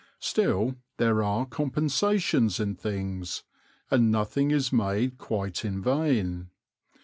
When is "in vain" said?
5.63-6.49